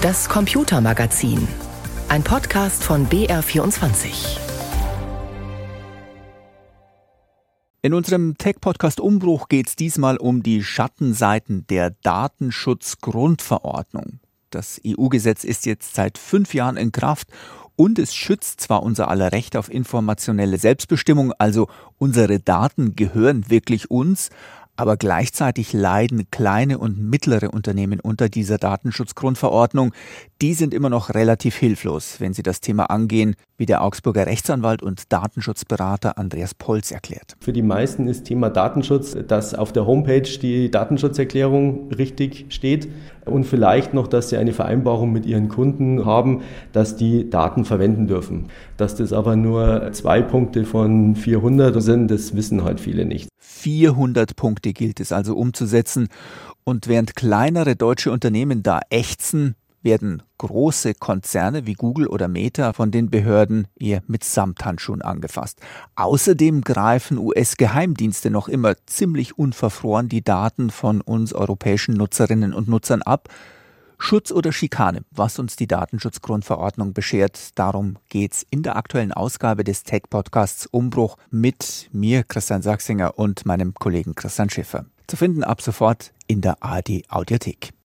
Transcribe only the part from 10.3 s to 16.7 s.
die Schattenseiten der Datenschutzgrundverordnung. Das EU-Gesetz ist jetzt seit fünf